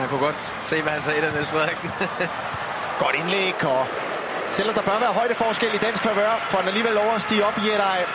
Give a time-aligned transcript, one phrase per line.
[0.00, 1.90] Man kunne godt se, hvad han sagde der, Niels Frederiksen.
[3.02, 3.86] Godt indlæg, og
[4.50, 7.58] selvom der bør være højdeforskel i dansk favør, får han alligevel lov at stige op
[7.58, 8.06] i Jedej.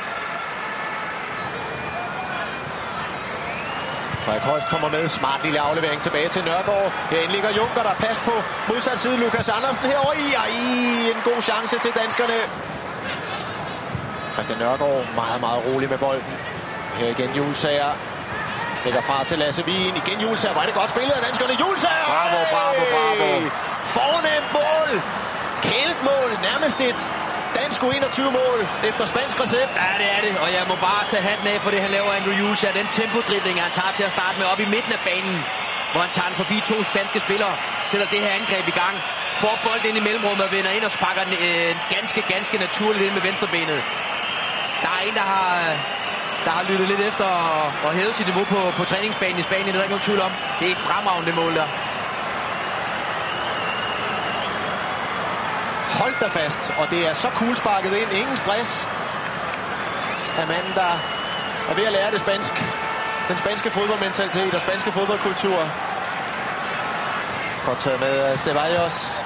[4.24, 5.08] Frederik Højst kommer med.
[5.08, 6.94] Smart lille aflevering tilbage til Nørgaard.
[7.10, 8.34] Herinde ligger Junker, der er plads på
[8.70, 9.18] modsat side.
[9.18, 10.28] Lukas Andersen herover i.
[10.44, 10.50] Ej,
[11.16, 12.34] en god chance til danskerne.
[14.34, 16.34] Christian Nørgaard meget, meget rolig med bolden.
[16.94, 18.15] Her igen Julsager.
[18.86, 19.98] Lægger fra til Lasse Wien.
[19.98, 20.54] Igen Julsager.
[20.54, 21.54] Var det godt spillet af danskerne.
[21.54, 22.06] Julsager!
[22.08, 23.50] Bravo, bravo, bravo.
[23.98, 25.04] Fornemt mål.
[25.62, 26.30] Kælt mål.
[26.42, 27.10] Nærmest et
[27.56, 29.72] dansk U21-mål efter spansk recept.
[29.84, 32.14] Ja, det er det, og jeg må bare tage handen af for det, han laver
[32.14, 32.54] Andrew.
[32.64, 35.46] Ja, den tempodribling, han tager til at starte med op i midten af banen,
[35.92, 38.96] hvor han tager den forbi to spanske spillere, sætter det her angreb i gang,
[39.34, 43.06] får bolden ind i mellemrummet og vender ind og sparker den øh, ganske, ganske naturligt
[43.06, 43.84] ind med venstrebenet.
[44.82, 45.78] Der er en, der har,
[46.46, 49.68] der har lyttet lidt efter og, og hævet sit niveau på, på træningsbanen i Spanien,
[49.68, 50.34] det er der ikke nogen tvivl om.
[50.60, 51.68] Det er et fremragende mål der.
[56.00, 58.12] Hold da fast, og det er så kuglesparket ind.
[58.14, 58.90] Ingen stress
[60.38, 60.92] af manden, der
[61.70, 62.54] er ved at lære det spansk.
[63.30, 65.70] Den spanske fodboldmentalitet og spanske fodboldkultur.
[67.66, 69.24] Godt taget med øh, Ceballos.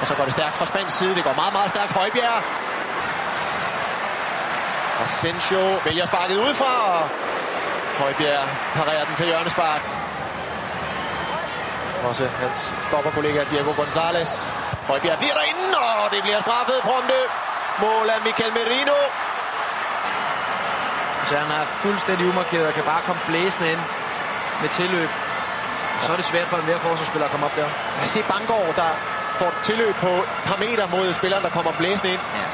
[0.00, 1.14] Og så går det stærkt fra spansk side.
[1.14, 2.42] Det går meget, meget stærkt Højbjerg.
[5.02, 6.72] Asensio vælger sparket udefra.
[7.02, 7.08] Og
[7.98, 9.82] Højbjerg parerer den til hjørnespark.
[12.02, 14.50] Også hans stopperkollega Diego González.
[14.86, 17.20] Højbjerg bliver derinde, og det bliver straffet prompte.
[17.80, 18.98] Mål af Michael Merino.
[21.28, 23.80] Så han er fuldstændig umarkeret og kan bare komme blæsende ind
[24.60, 25.10] med tilløb.
[26.00, 27.68] Så er det svært for en hver forsvarsspiller at komme op der.
[28.00, 28.90] Jeg ser Bangor, der
[29.36, 32.20] får tilløb på et par meter mod spilleren, der kommer blæsende ind.
[32.34, 32.46] Ja.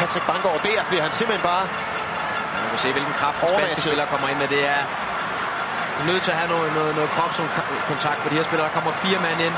[0.00, 1.68] Patrick Bangor, der bliver han simpelthen bare
[2.60, 4.48] Man kan se, hvilken kraft den spanske spiller kommer ind med.
[4.48, 4.84] Det er
[6.04, 8.64] nødt til at have noget, noget, noget kropskontakt på de her spillere.
[8.64, 9.54] Der kommer fire mand ind.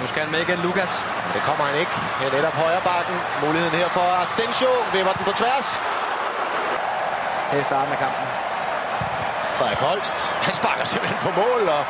[0.00, 1.06] Nu skal han med igen, Lukas.
[1.34, 1.92] Det kommer han ikke.
[2.18, 3.20] Her netop højre bakken.
[3.40, 4.68] Muligheden her for Asensio.
[4.92, 5.80] Vipper den på tværs.
[7.50, 8.26] Her i starten af kampen.
[9.54, 10.36] Frederik Holst.
[10.42, 11.84] Han sparker simpelthen på mål og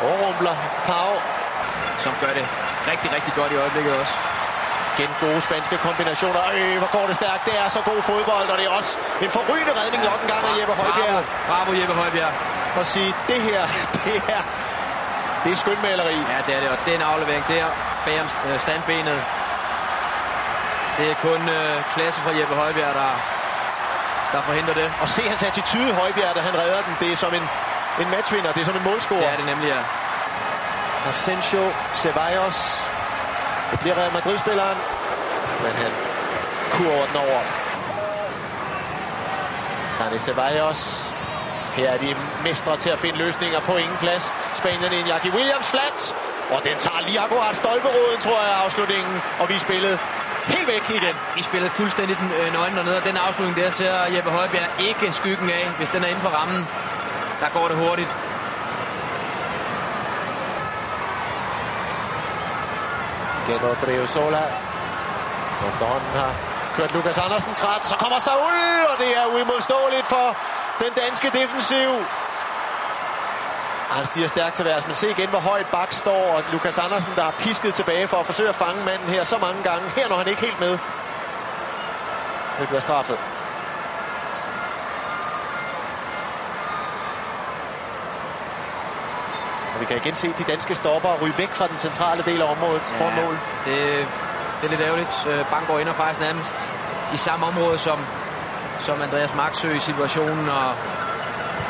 [0.00, 1.20] overrumpler Pau.
[1.98, 2.48] Som gør det
[2.86, 4.41] rigtig, rigtig godt i øjeblikket også.
[4.98, 6.42] Igen gode spanske kombinationer.
[6.54, 7.46] Øh, hvor går det stærkt.
[7.46, 10.44] Det er så god fodbold, og det er også en forrygende redning nok en gang
[10.50, 11.24] af Jeppe Højbjerg.
[11.48, 12.32] Bravo, bravo Jeppe Højbjerg.
[12.76, 13.62] Og sige, det her,
[13.96, 14.42] det er,
[15.44, 16.18] det er skønmaleri.
[16.32, 16.68] Ja, det er det.
[16.70, 17.66] Og den aflevering der
[18.04, 19.24] bag øh, standbenet.
[20.98, 23.12] Det er kun øh, klasse fra Jeppe Højbjerg, der,
[24.32, 24.92] der forhindrer det.
[25.00, 26.96] Og se hans attitude, Højbjerg, da han redder den.
[27.00, 27.48] Det er som en,
[28.00, 28.52] en matchvinder.
[28.52, 29.20] Det er som en målscorer.
[29.20, 29.80] Det er det nemlig, ja.
[31.08, 32.91] Asensio, Ceballos.
[33.72, 34.78] Det bliver Real Madrid-spilleren.
[35.62, 35.92] Men han
[36.70, 37.42] kurver den over.
[39.98, 41.14] Dani Ceballos.
[41.72, 44.34] Her er de mestre til at finde løsninger på ingen plads.
[44.54, 46.14] Spanierne en Jackie Williams flat.
[46.50, 49.22] Og den tager lige akkurat stolperåden, tror jeg, afslutningen.
[49.38, 49.98] Og vi spillede
[50.44, 51.16] helt væk igen.
[51.34, 55.12] Vi spillede fuldstændig den øh, nøgne dernede, og den afslutning der ser Jeppe Højbjerg ikke
[55.12, 56.68] skyggen af, hvis den er inden for rammen.
[57.40, 58.16] Der går det hurtigt.
[63.46, 64.44] Igen Odrio Sola.
[65.68, 66.34] Efterhånden har
[66.74, 67.84] kørt Lukas Andersen træt.
[67.84, 68.52] Så kommer Saul,
[68.92, 70.36] og det er uimodståeligt for
[70.78, 71.90] den danske defensiv.
[73.90, 77.12] Han stiger stærkt til værs, men se igen, hvor højt bak står, og Lukas Andersen,
[77.16, 79.90] der er pisket tilbage for at forsøge at fange manden her så mange gange.
[79.90, 80.78] Her når han ikke helt med.
[82.58, 83.18] Det bliver straffet.
[89.74, 92.50] Og vi kan igen se de danske stopper ryge væk fra den centrale del af
[92.50, 92.98] området ja.
[92.98, 93.40] for mål.
[93.64, 94.08] Det,
[94.60, 95.26] det er lidt ærgerligt.
[95.26, 96.72] Øh, Bangor ender faktisk nærmest
[97.12, 98.06] i samme område som,
[98.78, 100.76] som Andreas Marksø i situationen, og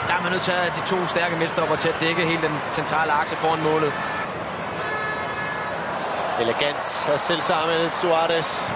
[0.09, 2.43] der er man nødt til at have de to stærke midtstopper til at dække hele
[2.43, 3.95] den centrale akse foran målet.
[6.41, 8.73] Elegant og selv samme Suarez.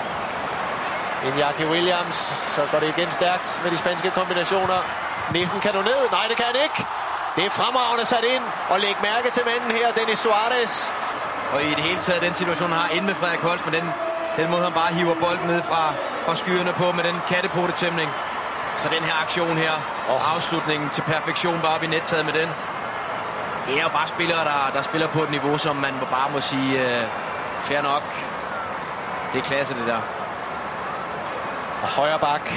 [1.22, 2.16] Iñaki Williams.
[2.54, 4.82] Så går det igen stærkt med de spanske kombinationer.
[5.30, 6.10] Næsten kan du ned.
[6.10, 6.86] Nej, det kan han ikke.
[7.36, 8.44] Det er fremragende sat ind.
[8.68, 10.90] Og læg mærke til manden her, Dennis Suarez.
[11.52, 13.94] Og i det hele taget den situation, han har inde med Frederik Holst, med den,
[14.36, 15.94] den måde, han bare hiver bolden ned fra,
[16.24, 18.10] fra skyerne på med den kattepotetæmning.
[18.78, 19.72] Så den her aktion her,
[20.08, 20.14] Oh.
[20.14, 20.34] oh.
[20.34, 22.48] afslutningen til perfektion bare op i nettaget med den.
[23.66, 26.40] Det er jo bare spillere, der, der spiller på et niveau, som man bare må
[26.40, 27.08] sige, øh,
[27.58, 28.02] fair nok.
[29.32, 30.02] Det er klasse, det der.
[31.82, 32.50] Og højre bak.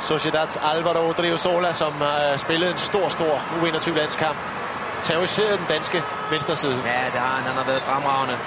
[0.00, 4.38] Sociedad's Alvaro Odriozola, som øh, har spillet en stor, stor U21-landskamp.
[5.02, 6.82] Terroriseret den danske venstre side.
[6.84, 7.46] Ja, det har han.
[7.46, 8.38] Han har været fremragende.